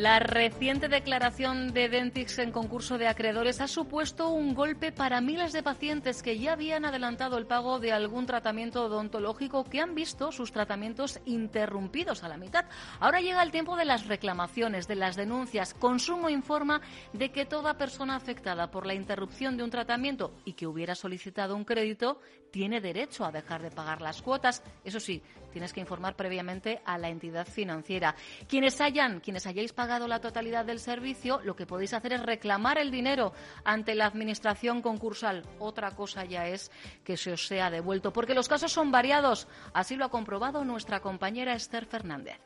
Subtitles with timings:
[0.00, 5.52] La reciente declaración de Dentix en concurso de acreedores ha supuesto un golpe para miles
[5.52, 10.32] de pacientes que ya habían adelantado el pago de algún tratamiento odontológico que han visto
[10.32, 12.64] sus tratamientos interrumpidos a la mitad.
[12.98, 15.74] Ahora llega el tiempo de las reclamaciones, de las denuncias.
[15.74, 16.80] Consumo informa
[17.12, 21.54] de que toda persona afectada por la interrupción de un tratamiento y que hubiera solicitado
[21.54, 24.62] un crédito tiene derecho a dejar de pagar las cuotas.
[24.82, 28.14] Eso sí, tienes que informar previamente a la entidad financiera.
[28.48, 32.78] Quienes hayan, quienes hayáis pagado la totalidad del servicio, lo que podéis hacer es reclamar
[32.78, 33.32] el dinero
[33.64, 35.44] ante la administración concursal.
[35.58, 36.70] Otra cosa ya es
[37.04, 39.48] que se os sea devuelto, porque los casos son variados.
[39.72, 42.40] Así lo ha comprobado nuestra compañera Esther Fernández.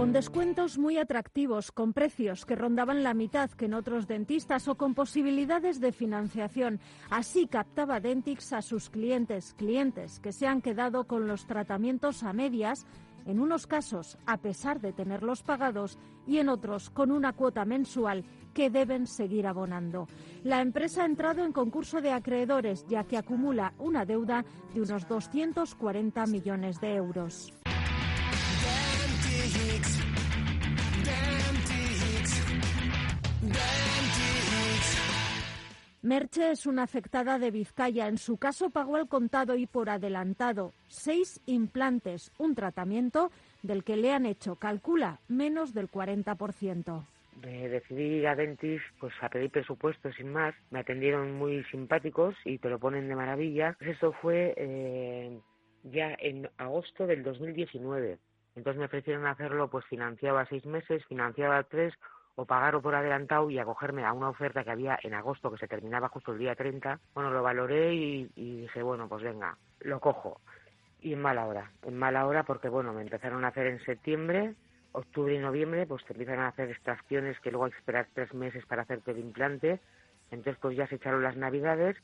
[0.00, 4.74] Con descuentos muy atractivos, con precios que rondaban la mitad que en otros dentistas o
[4.74, 6.80] con posibilidades de financiación.
[7.10, 12.32] Así captaba Dentix a sus clientes, clientes que se han quedado con los tratamientos a
[12.32, 12.86] medias,
[13.26, 18.24] en unos casos a pesar de tenerlos pagados y en otros con una cuota mensual
[18.54, 20.06] que deben seguir abonando.
[20.44, 25.06] La empresa ha entrado en concurso de acreedores ya que acumula una deuda de unos
[25.06, 27.52] 240 millones de euros.
[36.02, 38.08] Merche es una afectada de Vizcaya.
[38.08, 43.30] En su caso pagó al contado y por adelantado seis implantes, un tratamiento
[43.62, 47.04] del que le han hecho, calcula, menos del 40%.
[47.42, 50.54] Me decidí ir a Dentis pues a pedir presupuesto sin más.
[50.70, 53.76] Me atendieron muy simpáticos y te lo ponen de maravilla.
[53.78, 55.38] Pues eso fue eh,
[55.84, 58.18] ya en agosto del 2019.
[58.56, 61.92] Entonces me ofrecieron hacerlo pues financiado a seis meses, financiado a tres
[62.36, 65.68] o pagarlo por adelantado y acogerme a una oferta que había en agosto que se
[65.68, 66.98] terminaba justo el día 30.
[67.14, 70.40] Bueno, lo valoré y, dije, bueno, pues venga, lo cojo.
[71.00, 74.54] Y en mala hora, en mala hora porque, bueno, me empezaron a hacer en septiembre,
[74.92, 78.32] octubre y noviembre, pues te empiezan a hacer extracciones que luego hay que esperar tres
[78.34, 79.80] meses para hacerte el implante.
[80.30, 81.96] Entonces, pues ya se echaron las navidades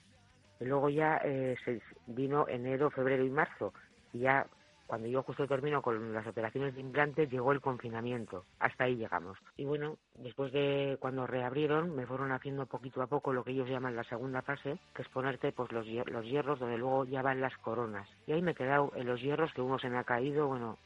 [0.61, 3.73] y luego ya eh, se vino enero, febrero y marzo.
[4.13, 4.47] Y ya
[4.87, 8.45] cuando yo justo termino con las operaciones de implantes, llegó el confinamiento.
[8.59, 9.39] Hasta ahí llegamos.
[9.57, 13.69] Y bueno, después de cuando reabrieron, me fueron haciendo poquito a poco lo que ellos
[13.69, 17.41] llaman la segunda fase, que es ponerte pues los, los hierros donde luego ya van
[17.41, 18.09] las coronas.
[18.27, 20.79] Y ahí me he quedado en los hierros que uno se me ha caído, bueno,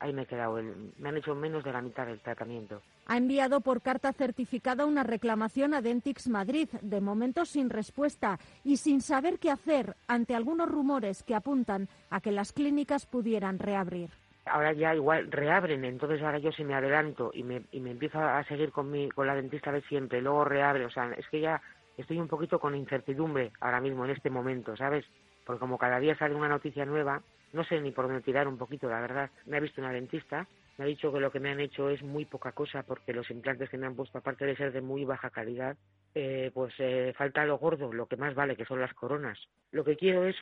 [0.00, 0.60] ahí me he quedado.
[0.98, 2.82] me han hecho menos de la mitad del tratamiento.
[3.06, 8.78] Ha enviado por carta certificada una reclamación a Dentix Madrid, de momento sin respuesta y
[8.78, 14.10] sin saber qué hacer ante algunos rumores que apuntan a que las clínicas pudieran reabrir.
[14.46, 18.20] Ahora ya igual reabren, entonces ahora yo si me adelanto y me, y me empiezo
[18.20, 21.40] a seguir con, mi, con la dentista de siempre, luego reabre, o sea, es que
[21.40, 21.60] ya
[21.96, 25.04] estoy un poquito con incertidumbre ahora mismo, en este momento, ¿sabes?
[25.44, 28.58] Porque como cada día sale una noticia nueva, no sé ni por dónde tirar un
[28.58, 29.30] poquito, la verdad.
[29.46, 30.46] Me ha visto una dentista,
[30.78, 33.30] me ha dicho que lo que me han hecho es muy poca cosa porque los
[33.30, 35.76] implantes que me han puesto, aparte de ser de muy baja calidad,
[36.14, 39.38] eh, pues eh, falta lo gordo, lo que más vale, que son las coronas.
[39.70, 40.36] Lo que quiero es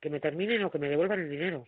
[0.00, 1.66] que me terminen o que me devuelvan el dinero.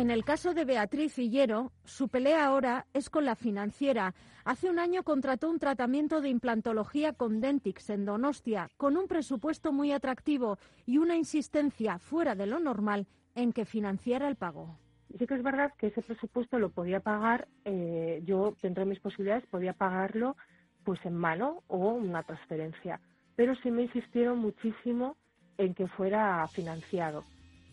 [0.00, 4.14] En el caso de Beatriz Villero, su pelea ahora es con la financiera.
[4.46, 9.72] Hace un año contrató un tratamiento de implantología con Dentix en Donostia, con un presupuesto
[9.72, 10.56] muy atractivo
[10.86, 14.78] y una insistencia fuera de lo normal en que financiara el pago.
[15.18, 19.00] Sí que es verdad que ese presupuesto lo podía pagar, eh, yo dentro de mis
[19.00, 20.34] posibilidades podía pagarlo
[20.82, 23.02] pues en mano o una transferencia,
[23.36, 25.18] pero sí me insistieron muchísimo
[25.58, 27.22] en que fuera financiado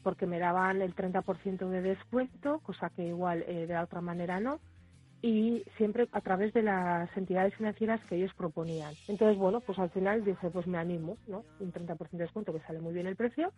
[0.07, 4.61] porque me daban el 30% de descuento, cosa que igual eh, de otra manera no.
[5.21, 8.93] Y siempre a través de las entidades financieras que ellos proponían.
[9.07, 11.43] Entonces, bueno, pues al final dije, pues me animo, ¿no?
[11.59, 13.51] Un 30% de descuento que sale muy bien el precio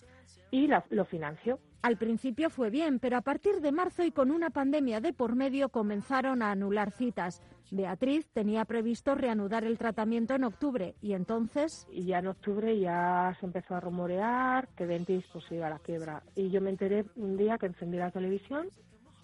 [0.52, 1.60] y lo financio.
[1.82, 5.36] Al principio fue bien, pero a partir de marzo y con una pandemia de por
[5.36, 7.42] medio comenzaron a anular citas.
[7.72, 11.88] Beatriz tenía previsto reanudar el tratamiento en octubre y entonces...
[11.92, 15.80] Y ya en octubre ya se empezó a rumorear que Dentis pues iba a la
[15.80, 16.24] quiebra.
[16.36, 18.70] Y yo me enteré un día que encendí la televisión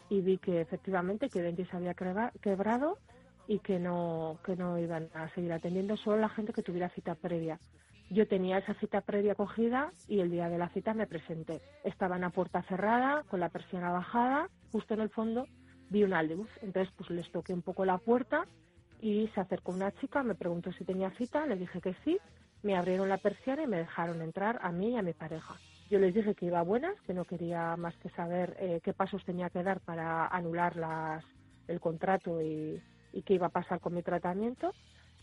[0.10, 2.98] y vi que efectivamente que Dentis había quebrado
[3.48, 7.16] y que no, que no iban a seguir atendiendo solo la gente que tuviera cita
[7.16, 7.60] previa.
[8.10, 11.62] Yo tenía esa cita previa cogida y el día de la cita me presenté.
[11.84, 15.48] Estaba en la puerta cerrada, con la persiana bajada, justo en el fondo
[15.90, 16.50] vi una luz.
[16.62, 18.46] Entonces pues les toqué un poco la puerta
[19.02, 22.18] y se acercó una chica, me preguntó si tenía cita, le dije que sí,
[22.64, 25.56] me abrieron la persiana y me dejaron entrar a mí y a mi pareja.
[25.90, 28.94] Yo les dije que iba a buenas, que no quería más que saber eh, qué
[28.94, 31.24] pasos tenía que dar para anular las,
[31.68, 34.76] el contrato y, y qué iba a pasar con mi tratamiento.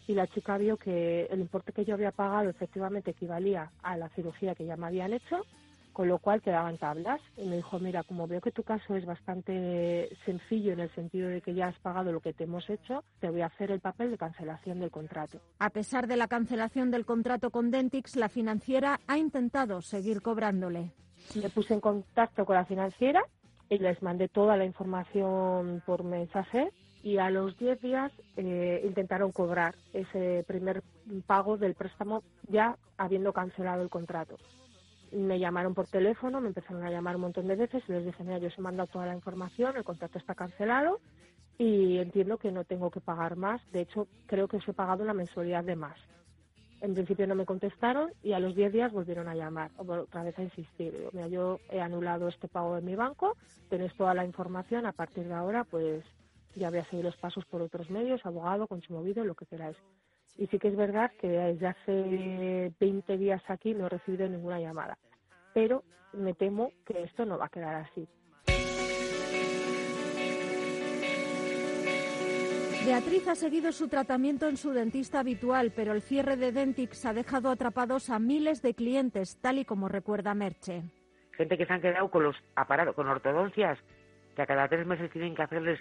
[0.06, 4.08] Y la chica vio que el importe que yo había pagado efectivamente equivalía a la
[4.10, 5.46] cirugía que ya me habían hecho
[5.92, 7.20] con lo cual quedaban tablas.
[7.36, 11.28] Y me dijo, mira, como veo que tu caso es bastante sencillo en el sentido
[11.28, 13.80] de que ya has pagado lo que te hemos hecho, te voy a hacer el
[13.80, 15.40] papel de cancelación del contrato.
[15.58, 20.92] A pesar de la cancelación del contrato con Dentix, la financiera ha intentado seguir cobrándole.
[21.34, 23.22] Me puse en contacto con la financiera
[23.68, 26.70] y les mandé toda la información por mensaje
[27.02, 30.82] y a los 10 días eh, intentaron cobrar ese primer
[31.26, 34.36] pago del préstamo ya habiendo cancelado el contrato
[35.12, 38.24] me llamaron por teléfono, me empezaron a llamar un montón de veces y les dije,
[38.24, 41.00] mira, yo os he mandado toda la información, el contrato está cancelado
[41.58, 43.60] y entiendo que no tengo que pagar más.
[43.72, 45.98] De hecho, creo que os he pagado una mensualidad de más.
[46.80, 50.36] En principio no me contestaron y a los 10 días volvieron a llamar, otra vez
[50.38, 50.92] a insistir.
[51.12, 53.36] mira, yo he anulado este pago de mi banco,
[53.70, 56.04] tenéis toda la información, a partir de ahora pues
[56.56, 59.76] ya voy a seguir los pasos por otros medios, abogado, consumovido, lo que queráis.
[60.36, 64.60] Y sí que es verdad que desde hace 20 días aquí no he recibido ninguna
[64.60, 64.98] llamada.
[65.54, 68.08] Pero me temo que esto no va a quedar así.
[72.84, 77.12] Beatriz ha seguido su tratamiento en su dentista habitual, pero el cierre de Dentix ha
[77.12, 80.82] dejado atrapados a miles de clientes, tal y como recuerda Merche.
[81.36, 83.78] Gente que se han quedado con los aparatos, con ortodoncias,
[84.34, 85.78] que a cada tres meses tienen que hacerles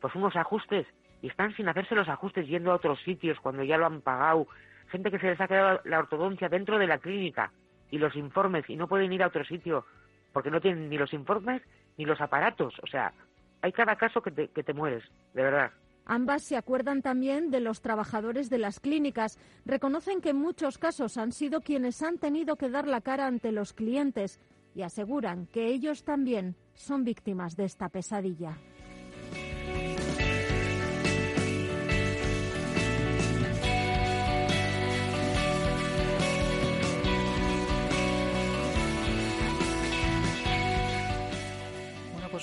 [0.00, 0.86] pues unos ajustes
[1.24, 4.46] y están sin hacerse los ajustes yendo a otros sitios cuando ya lo han pagado.
[4.88, 7.50] Gente que se les ha quedado la ortodoncia dentro de la clínica
[7.90, 9.86] y los informes y no pueden ir a otro sitio
[10.34, 11.62] porque no tienen ni los informes
[11.96, 12.74] ni los aparatos.
[12.82, 13.14] O sea,
[13.62, 15.70] hay cada caso que te, que te mueres, de verdad.
[16.04, 19.38] Ambas se acuerdan también de los trabajadores de las clínicas.
[19.64, 23.50] Reconocen que en muchos casos han sido quienes han tenido que dar la cara ante
[23.50, 24.38] los clientes
[24.74, 28.58] y aseguran que ellos también son víctimas de esta pesadilla.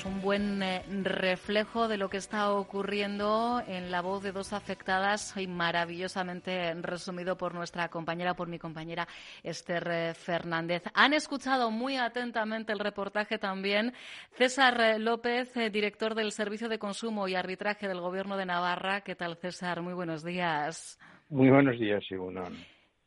[0.02, 4.54] Pues un buen eh, reflejo de lo que está ocurriendo en la voz de dos
[4.54, 9.08] afectadas y maravillosamente resumido por nuestra compañera, por mi compañera
[9.44, 10.84] Esther eh, Fernández.
[10.94, 13.94] Han escuchado muy atentamente el reportaje también
[14.32, 19.02] César eh, López, director del Servicio de Consumo y Arbitraje del Gobierno de Navarra.
[19.02, 19.82] ¿Qué tal, César?
[19.82, 21.00] Muy buenos días.
[21.30, 22.44] Muy buenos días, Siguna.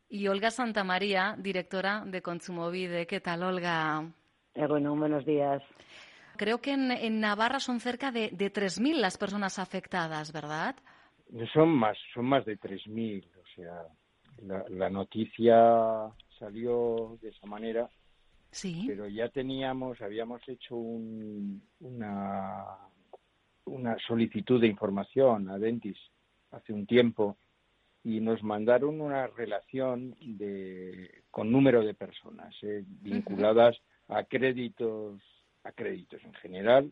[0.07, 3.07] Y Olga Santamaría, directora de Consumovide.
[3.07, 4.05] ¿Qué tal, Olga?
[4.67, 5.61] bueno, buenos días.
[6.35, 10.75] Creo que en, Navarra son cerca de, de 3.000 las personas afectadas, ¿verdad?
[11.53, 13.25] Son más, son más de 3.000.
[13.25, 13.87] O sea,
[14.69, 17.89] la, noticia salió de esa manera.
[18.51, 18.85] Sí.
[18.87, 22.77] Pero ya teníamos, habíamos hecho una,
[23.65, 25.97] una solicitud de información a Dentis
[26.51, 27.37] hace un tiempo
[28.03, 33.75] y nos mandaron una relación de, con número de personas eh, vinculadas
[34.07, 35.21] a créditos
[35.65, 36.91] a créditos en general,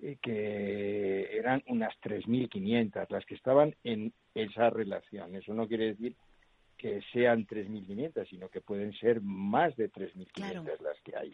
[0.00, 5.34] eh, que eran unas 3.500 las que estaban en esa relación.
[5.34, 6.14] Eso no quiere decir
[6.76, 11.32] que sean 3.500, sino que pueden ser más de 3.500 las que hay.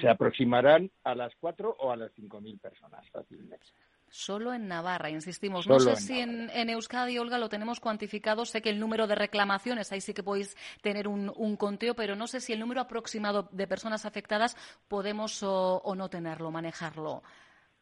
[0.00, 3.66] Se aproximarán a las 4 o a las 5.000 personas fácilmente.
[4.10, 5.68] Solo en Navarra, insistimos.
[5.68, 8.44] no sé si en, Euskadi, Olga, lo tenemos cuantificado.
[8.44, 12.26] Sé que el número de reclamaciones, ahí sí que podéis tener un, conteo, pero no
[12.26, 14.56] sé si el número aproximado de personas afectadas
[14.88, 17.22] podemos o, no tenerlo, manejarlo.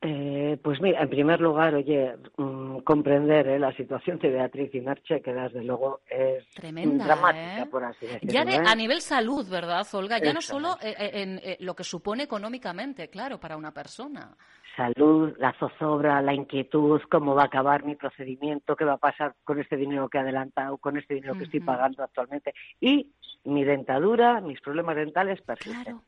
[0.03, 4.81] Eh, pues mira, en primer lugar, oye, mm, comprender eh, la situación de Beatriz y
[4.83, 7.67] Merche, que desde luego es Tremenda, dramática, ¿eh?
[7.67, 8.31] por así decirlo.
[8.31, 8.63] Ya ¿eh?
[8.65, 10.19] a nivel salud, ¿verdad, Olga?
[10.19, 14.37] Ya no solo en, lo que supone económicamente, claro, para una persona.
[14.77, 19.35] Salud, la zozobra, la inquietud, cómo va a acabar mi procedimiento, qué va a pasar
[19.45, 22.55] con este dinero que he adelantado, con este dinero que estoy pagando actualmente.
[22.81, 23.13] Y
[23.45, 26.01] mi dentadura, mis problemas dentales persisten.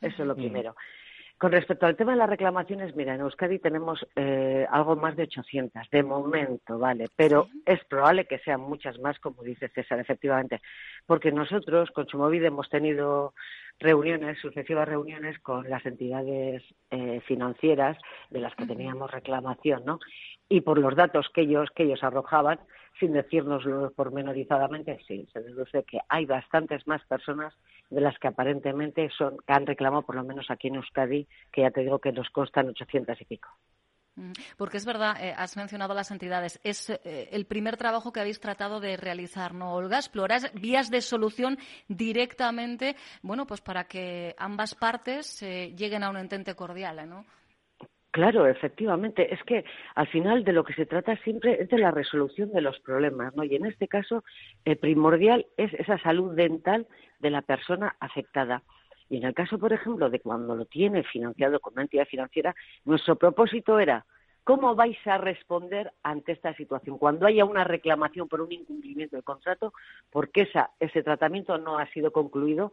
[0.00, 0.76] Eso es lo primero.
[1.36, 5.24] Con respecto al tema de las reclamaciones, mira, en Euskadi tenemos eh, algo más de
[5.24, 7.06] 800 de momento, ¿vale?
[7.16, 10.60] Pero es probable que sean muchas más, como dice César, efectivamente,
[11.06, 13.34] porque nosotros, con Chumovid, hemos tenido
[13.80, 17.98] reuniones, sucesivas reuniones con las entidades eh, financieras
[18.30, 19.98] de las que teníamos reclamación, ¿no?
[20.48, 22.60] Y por los datos que ellos, que ellos arrojaban,
[23.00, 27.52] sin decírnoslo pormenorizadamente, sí, se deduce que hay bastantes más personas
[27.90, 31.70] de las que aparentemente son, han reclamado, por lo menos aquí en Euskadi, que ya
[31.70, 33.48] te digo que nos constan 800 y pico.
[34.16, 36.60] Mm, porque es verdad, eh, has mencionado las entidades.
[36.62, 39.98] Es eh, el primer trabajo que habéis tratado de realizar, ¿no, Olga?
[39.98, 46.16] Explorar vías de solución directamente, bueno, pues para que ambas partes eh, lleguen a un
[46.16, 47.24] entente cordial, ¿no?
[48.14, 49.34] Claro, efectivamente.
[49.34, 49.64] Es que
[49.96, 53.34] al final de lo que se trata siempre es de la resolución de los problemas,
[53.34, 53.42] ¿no?
[53.42, 54.22] Y en este caso,
[54.64, 56.86] el primordial es esa salud dental
[57.18, 58.62] de la persona afectada.
[59.08, 62.54] Y en el caso, por ejemplo, de cuando lo tiene financiado con una entidad financiera,
[62.84, 64.06] nuestro propósito era
[64.44, 66.98] ¿Cómo vais a responder ante esta situación?
[66.98, 69.72] Cuando haya una reclamación por un incumplimiento del contrato,
[70.10, 70.46] porque
[70.80, 72.70] ese tratamiento no ha sido concluido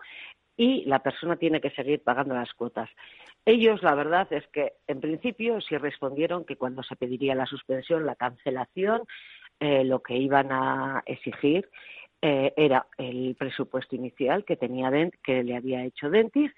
[0.62, 2.88] y la persona tiene que seguir pagando las cuotas.
[3.46, 8.06] Ellos, la verdad es que, en principio, sí respondieron que cuando se pediría la suspensión,
[8.06, 9.02] la cancelación,
[9.60, 11.68] eh, lo que iban a exigir
[12.22, 14.92] eh, era el presupuesto inicial que tenía
[15.24, 16.52] que le había hecho Dentis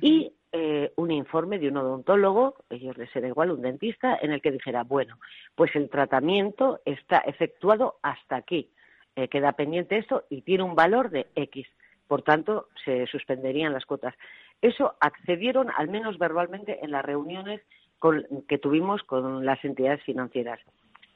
[0.00, 4.42] y eh, un informe de un odontólogo, ellos les era igual, un dentista, en el
[4.42, 5.20] que dijera, bueno,
[5.54, 8.72] pues el tratamiento está efectuado hasta aquí,
[9.30, 11.68] queda pendiente esto y tiene un valor de X.
[12.06, 14.14] Por tanto, se suspenderían las cuotas.
[14.60, 17.60] Eso accedieron, al menos verbalmente, en las reuniones
[18.48, 20.60] que tuvimos con las entidades financieras.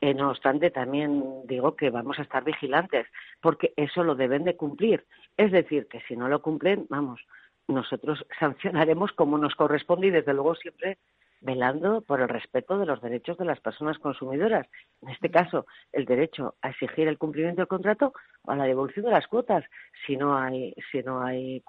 [0.01, 3.07] Eh, no obstante, también digo que vamos a estar vigilantes,
[3.41, 5.05] porque eso lo deben de cumplir.
[5.37, 7.21] Es decir, que si no lo cumplen, vamos,
[7.67, 10.99] nosotros sancionaremos como nos corresponde y desde luego siempre
[11.41, 14.67] velando por el respeto de los derechos de las personas consumidoras.
[15.03, 19.05] En este caso, el derecho a exigir el cumplimiento del contrato o a la devolución
[19.05, 19.65] de las cuotas
[20.07, 21.63] si no hay, si no hay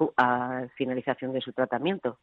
[0.75, 2.19] finalización de su tratamiento.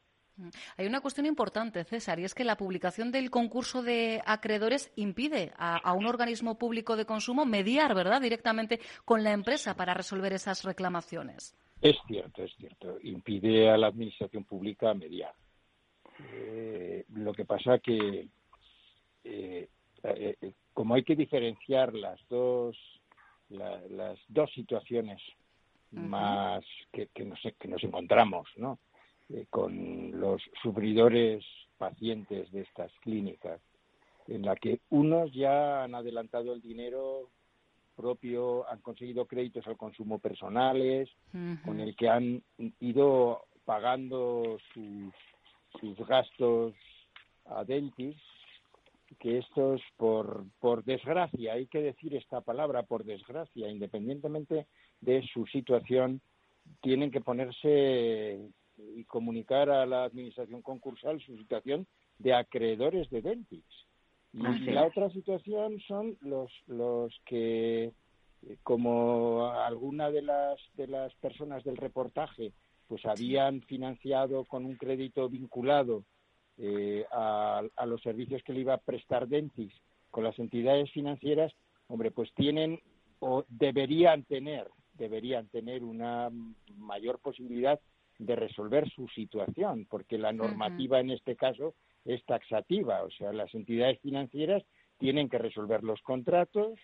[0.76, 5.53] Hay una cuestión importante, César, y es que la publicación del concurso de acreedores impide
[5.57, 10.35] a, a, un organismo público de consumo mediar, ¿verdad?, directamente con la empresa para resolver
[10.35, 11.57] esas reclamaciones.
[11.81, 12.99] Es cierto, es cierto.
[13.03, 15.33] Impide a la administración pública mediar.
[16.33, 18.29] Eh, lo que pasa que,
[19.25, 19.69] eh,
[20.03, 22.77] eh, como hay que diferenciar las dos,
[23.49, 25.21] las dos situaciones
[25.93, 28.79] más que, que, nos, que nos encontramos, ¿no?
[29.51, 31.45] con los sufridores
[31.79, 33.61] pacientes de estas clínicas,
[34.29, 37.31] en la que unos ya han adelantado el dinero
[37.97, 41.09] propio, han conseguido créditos al consumo personales,
[41.65, 42.43] con el que han
[42.81, 45.13] ido pagando sus,
[45.81, 46.75] sus gastos
[47.47, 48.17] a Dentis,
[49.21, 54.67] que estos, por, por desgracia, hay que decir esta palabra, por desgracia, independientemente
[55.01, 56.21] de su situación,
[56.83, 58.41] tienen que ponerse
[58.79, 61.87] y comunicar a la administración concursal su situación
[62.19, 63.65] de acreedores de Dentis.
[64.33, 67.93] Y la otra situación son los, los que, eh,
[68.63, 72.53] como alguna de las, de las personas del reportaje,
[72.88, 76.05] pues habían financiado con un crédito vinculado
[76.59, 79.73] eh, a, a, los servicios que le iba a prestar Dentis
[80.11, 81.52] con las entidades financieras,
[81.88, 82.81] hombre, pues tienen
[83.19, 86.31] o deberían tener, deberían tener una
[86.76, 87.81] mayor posibilidad
[88.19, 91.75] de resolver su situación, porque la normativa en este caso
[92.05, 94.62] es taxativa, o sea, las entidades financieras
[94.99, 96.78] tienen que resolver los contratos,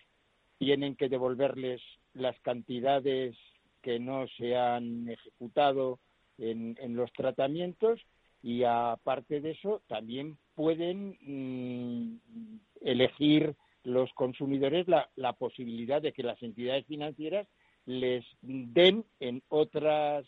[0.59, 1.81] tienen que devolverles
[2.13, 3.35] las cantidades
[3.83, 5.99] que no se han ejecutado
[6.39, 7.99] en, los tratamientos
[8.41, 16.23] y aparte de eso también pueden mm, elegir los consumidores la, la posibilidad de que
[16.23, 17.47] las entidades financieras
[17.85, 20.25] les den en otras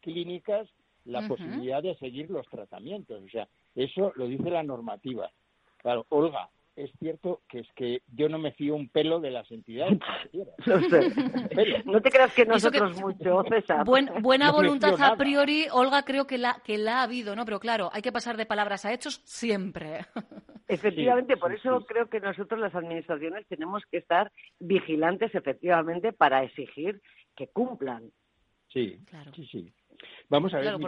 [0.00, 0.68] clínicas
[1.04, 3.22] la posibilidad de seguir los tratamientos.
[3.22, 5.30] O sea, eso lo dice la normativa.
[5.78, 9.50] Claro, Olga, es cierto que es que yo no me fío un pelo de las
[9.50, 9.98] entidades
[10.66, 11.82] no, sé.
[11.84, 13.84] no te creas que nosotros mucho, César.
[13.84, 17.44] buena voluntad a priori, Olga, creo que la, que la ha habido, ¿no?
[17.44, 20.06] Pero claro, hay que pasar de palabras a hechos siempre.
[20.68, 24.30] Efectivamente, por eso creo que nosotros las administraciones tenemos que estar
[24.60, 27.00] vigilantes efectivamente para exigir
[27.34, 28.10] que cumplan.
[28.68, 29.32] Sí, claro.
[29.34, 29.72] sí, sí.
[30.30, 30.78] Vamos a ver,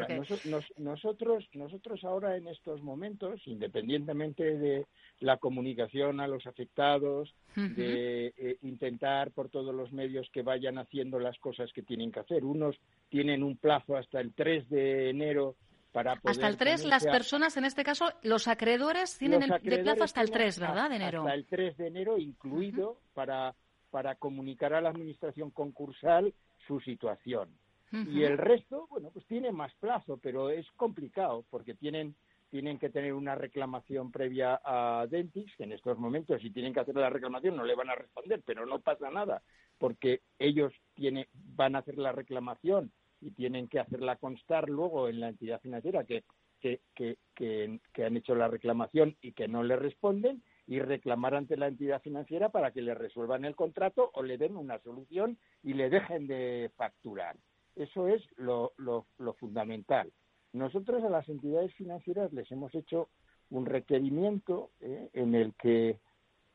[0.77, 4.87] nosotros, nosotros ahora en estos momentos, independientemente de
[5.21, 11.19] la comunicación a los afectados, de eh, intentar por todos los medios que vayan haciendo
[11.19, 12.45] las cosas que tienen que hacer.
[12.45, 12.77] Unos
[13.09, 15.57] tienen un plazo hasta el 3 de enero
[15.93, 19.79] para poder hasta el 3, las personas, en este caso, los acreedores tienen el, de
[19.79, 20.91] plazo hasta el 3, ¿verdad?
[20.91, 21.21] De enero.
[21.21, 23.55] Hasta el 3 de enero, incluido para,
[23.91, 26.35] para comunicar a la administración concursal
[26.67, 27.49] su situación.
[27.93, 32.15] Y el resto, bueno, pues tiene más plazo, pero es complicado porque tienen
[32.51, 36.81] tienen que tener una reclamación previa a Dentix, que en estos momentos si tienen que
[36.81, 39.43] hacer la reclamación no le van a responder, pero no pasa nada,
[39.79, 45.21] porque ellos tiene, van a hacer la reclamación y tienen que hacerla constar luego en
[45.21, 46.25] la entidad financiera que,
[46.61, 51.57] que, que, que, han hecho la reclamación y que no le responden y reclamar ante
[51.57, 55.75] la entidad financiera para que le resuelvan el contrato o le den una solución y
[55.75, 57.37] le dejen de facturar.
[57.81, 60.13] Eso es lo, lo, lo fundamental.
[60.53, 63.09] Nosotros a las entidades financieras les hemos hecho
[63.49, 65.99] un requerimiento eh, en el que,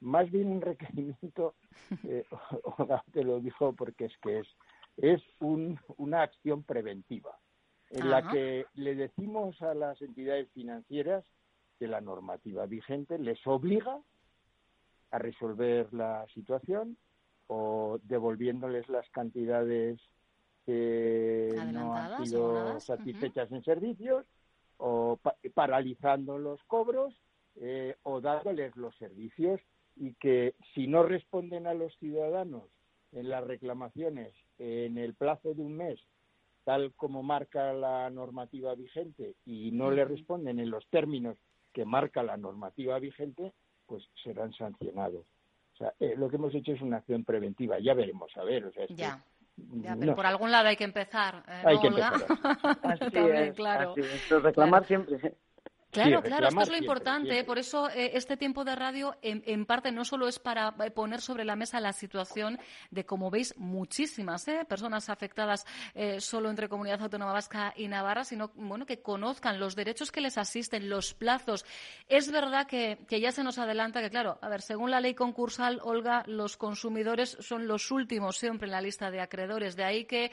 [0.01, 1.55] más bien un requerimiento,
[2.03, 2.25] eh,
[3.11, 4.47] te lo dijo porque es que es,
[4.97, 7.39] es un, una acción preventiva,
[7.89, 11.25] en la que le decimos a las entidades financieras
[11.79, 13.99] que la normativa vigente les obliga
[15.09, 16.97] a resolver la situación
[17.47, 19.99] o devolviéndoles las cantidades
[20.65, 24.25] que no han sido satisfechas en servicios
[24.77, 25.19] o
[25.53, 27.13] paralizando los cobros
[27.55, 29.61] eh, o dándoles los servicios
[29.95, 32.63] y que si no responden a los ciudadanos
[33.11, 35.99] en las reclamaciones en el plazo de un mes,
[36.65, 41.37] tal como marca la normativa vigente, y no le responden en los términos
[41.73, 43.53] que marca la normativa vigente,
[43.85, 45.25] pues serán sancionados.
[45.75, 47.79] O sea, eh, lo que hemos hecho es una acción preventiva.
[47.79, 48.65] Ya veremos, a ver.
[48.65, 49.23] O sea, ya.
[49.57, 51.43] Ya, pero por algún lado hay que empezar.
[51.47, 52.13] Eh, hay que empezar.
[52.83, 53.95] Así claro.
[54.41, 55.35] reclamar siempre.
[56.03, 57.43] Claro, claro, esto es lo importante.
[57.43, 61.21] Por eso eh, este tiempo de radio, en, parte, no solo es para eh, poner
[61.21, 62.59] sobre la mesa la situación
[62.91, 65.65] de, como veis, muchísimas personas afectadas
[66.19, 70.37] solo entre Comunidad Autónoma Vasca y Navarra, sino bueno que conozcan los derechos que les
[70.37, 71.65] asisten, los plazos.
[72.07, 75.13] Es verdad que, que ya se nos adelanta que, claro, a ver, según la ley
[75.13, 79.75] concursal, Olga, los consumidores son los últimos siempre en la lista de acreedores.
[79.75, 80.31] De ahí que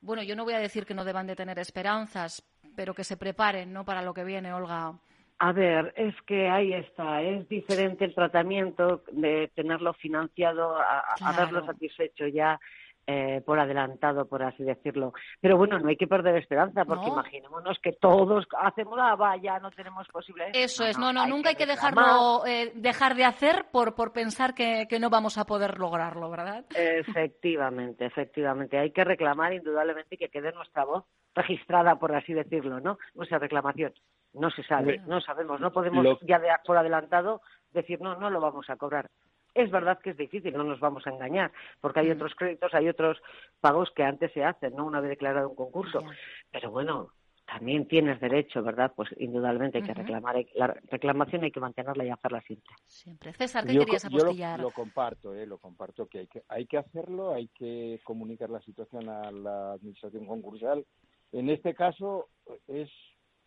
[0.00, 2.44] bueno, yo no voy a decir que no deban de tener esperanzas,
[2.78, 3.84] pero que se preparen, ¿no?
[3.84, 4.92] Para lo que viene, Olga.
[5.40, 11.66] A ver, es que ahí está, es diferente el tratamiento de tenerlo financiado a, haberlo
[11.66, 12.60] satisfecho ya
[13.10, 15.14] eh, por adelantado, por así decirlo.
[15.40, 19.70] Pero bueno, no hay que perder esperanza, porque imaginémonos que todos hacemos la valla, no
[19.70, 20.54] tenemos posibilidades.
[20.54, 24.54] Eso es, no, no, nunca hay que dejarlo, eh, dejar de hacer por, por pensar
[24.54, 26.66] que, que no vamos a poder lograrlo, ¿verdad?
[26.76, 28.78] Efectivamente, efectivamente.
[28.78, 32.98] Hay que reclamar indudablemente que quede nuestra voz registrada, por así decirlo, ¿no?
[33.14, 33.94] Nuestra reclamación.
[34.34, 37.40] No se sabe, no sabemos, no podemos ya de, por adelantado
[37.72, 39.08] decir, no, no lo vamos a cobrar.
[39.54, 42.88] Es verdad que es difícil, no nos vamos a engañar, porque hay otros créditos, hay
[42.88, 43.20] otros
[43.60, 44.86] pagos que antes se hacen, ¿no?
[44.86, 46.00] Una vez declarado un concurso.
[46.52, 47.12] Pero bueno,
[47.48, 48.92] también tienes derecho, ¿verdad?
[48.94, 52.74] Pues indudablemente hay que reclamar, la reclamación hay que mantenerla y hacerla siempre.
[52.84, 53.32] Siempre.
[53.32, 54.58] César, ¿qué querías apostillar?
[54.58, 55.46] Yo lo, comparto, ¿eh?
[55.46, 59.72] lo comparto, que hay, que hay que hacerlo, hay que comunicar la situación a la
[59.72, 60.84] administración concursal.
[61.32, 62.28] En este caso
[62.66, 62.90] es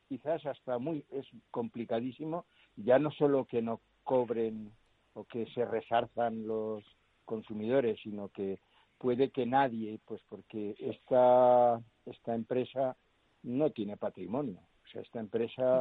[0.09, 4.71] quizás hasta muy, es complicadísimo, ya no solo que no cobren
[5.13, 6.83] o que se resarzan los
[7.25, 8.59] consumidores, sino que
[8.97, 12.95] puede que nadie, pues porque esta, esta empresa
[13.43, 14.59] no tiene patrimonio.
[14.85, 15.79] O sea, esta empresa,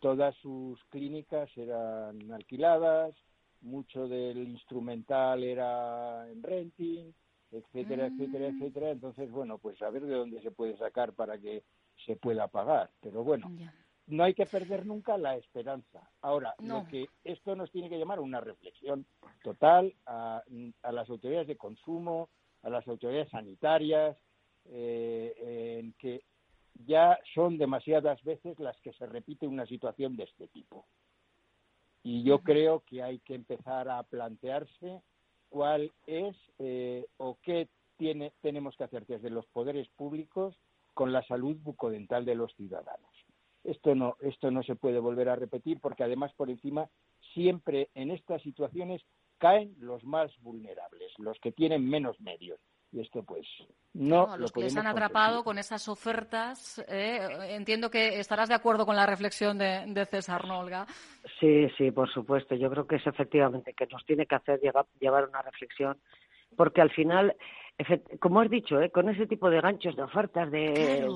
[0.00, 3.14] todas sus clínicas eran alquiladas,
[3.60, 7.12] mucho del instrumental era en renting,
[7.52, 8.56] etcétera, etcétera, mm.
[8.56, 8.90] etcétera.
[8.90, 11.62] Entonces, bueno, pues a ver de dónde se puede sacar para que
[12.04, 12.90] se pueda pagar.
[13.00, 13.50] Pero bueno,
[14.06, 16.08] no hay que perder nunca la esperanza.
[16.20, 19.04] Ahora, lo que esto nos tiene que llamar una reflexión
[19.42, 20.42] total a,
[20.92, 22.28] las autoridades de consumo,
[22.62, 24.16] a las autoridades sanitarias,
[24.66, 26.22] eh, en que
[26.84, 30.86] ya son demasiadas veces las que se repite una situación de este tipo.
[32.02, 35.02] Y yo creo que hay que empezar a plantearse
[35.48, 40.56] cuál es eh, o qué tiene, tenemos que hacer desde los poderes públicos
[40.94, 43.05] con la salud bucodental de los ciudadanos.
[43.66, 46.88] Esto no, esto no se puede volver a repetir porque además por encima
[47.34, 49.02] siempre en estas situaciones
[49.38, 52.58] caen los más vulnerables, los que tienen menos medios.
[52.92, 53.46] Y esto pues
[53.92, 54.36] no.
[54.38, 56.82] los que les han atrapado con esas ofertas.
[56.88, 57.18] Eh,
[57.50, 60.86] entiendo que estarás de acuerdo con la reflexión de, César, ¿no, Olga?
[61.40, 62.54] Sí, sí, por supuesto.
[62.54, 64.60] Yo creo que es efectivamente que nos tiene que hacer
[65.00, 65.98] llevar una reflexión
[66.56, 67.36] porque al final
[68.20, 68.90] como has dicho, ¿eh?
[68.90, 71.06] con ese tipo de ganchos, de ofertas, de...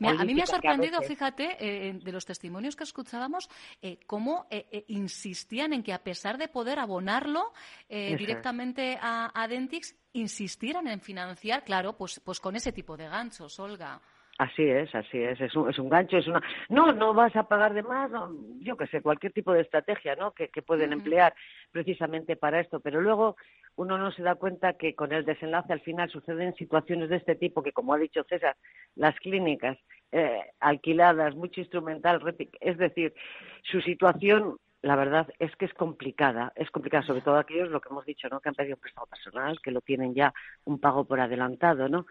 [0.00, 3.48] a mí me ha sorprendido, fíjate, eh, de los testimonios que escuchábamos,
[3.80, 7.52] eh, cómo eh, insistían en que a pesar de poder abonarlo
[7.88, 13.58] directamente a, a, Dentix, insistieran en financiar, claro, pues, pues con ese tipo de ganchos,
[13.58, 14.00] Olga.
[14.42, 16.42] Así es, así es, es un, es un gancho, es una...
[16.68, 18.10] No, no vas a pagar de más,
[18.58, 21.32] yo qué sé, cualquier tipo de estrategia, ¿no?, que, pueden emplear
[21.70, 23.36] precisamente para esto, pero luego
[23.76, 27.36] uno no se da cuenta que con el desenlace al final suceden situaciones de este
[27.36, 28.56] tipo que, como ha dicho César,
[28.96, 29.78] las clínicas
[30.10, 32.20] eh, alquiladas, mucho instrumental,
[32.60, 33.14] es decir,
[33.62, 37.90] su situación la verdad es que es complicada, es complicada, sobre todo aquellos, lo que
[37.90, 38.40] hemos dicho, ¿no?
[38.40, 42.06] que han pedido prestado personal, que lo tienen ya un pago por adelantado, ¿no?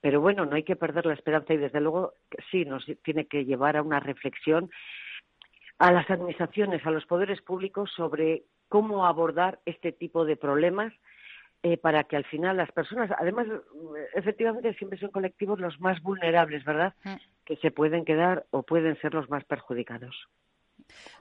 [0.00, 2.14] Pero bueno, no hay que perder la esperanza y desde luego
[2.50, 4.70] sí nos tiene que llevar a una reflexión
[5.78, 10.92] a las administraciones, a los poderes públicos sobre cómo abordar este tipo de problemas
[11.62, 13.46] eh, para que al final las personas, además,
[14.14, 16.94] efectivamente siempre son colectivos los más vulnerables, ¿verdad?
[17.04, 17.14] Mm.
[17.44, 20.14] Que se pueden quedar o pueden ser los más perjudicados.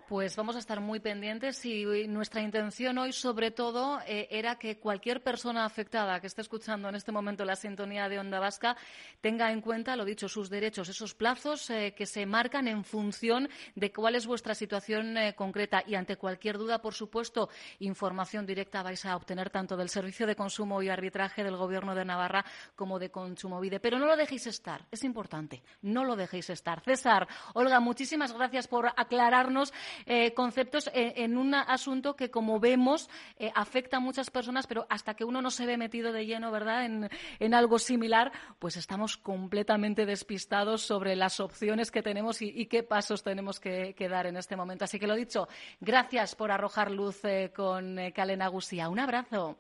[0.07, 4.77] Pues vamos a estar muy pendientes y nuestra intención hoy, sobre todo, eh, era que
[4.77, 8.77] cualquier persona afectada que esté escuchando en este momento la sintonía de Onda Vasca
[9.19, 13.49] tenga en cuenta, lo dicho, sus derechos, esos plazos eh, que se marcan en función
[13.73, 15.83] de cuál es vuestra situación eh, concreta.
[15.87, 20.35] Y ante cualquier duda, por supuesto, información directa vais a obtener tanto del Servicio de
[20.35, 23.79] Consumo y Arbitraje del Gobierno de Navarra como de Consumovide.
[23.79, 26.81] Pero no lo dejéis estar, es importante, no lo dejéis estar.
[26.81, 29.73] César, Olga, muchísimas gracias por aclararnos
[30.05, 34.86] eh, conceptos eh, en un asunto que, como vemos, eh, afecta a muchas personas, pero
[34.89, 39.15] hasta que uno no se ve metido de lleno, ¿verdad?, en, algo similar, pues estamos
[39.15, 44.55] completamente despistados sobre las opciones que tenemos y, qué pasos tenemos que, dar en este
[44.55, 44.84] momento.
[44.84, 45.47] Así que lo dicho,
[45.79, 47.21] gracias por arrojar luz
[47.55, 48.89] con Calena Gusía.
[48.89, 49.58] Un abrazo.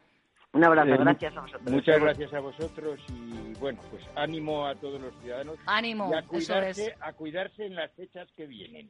[0.55, 1.71] Un abrazo, gracias a vosotros.
[1.73, 5.57] Muchas gracias a vosotros y bueno, pues ánimo a todos los ciudadanos.
[5.65, 8.89] Ánimo, a cuidarse, a cuidarse en las fechas que vienen.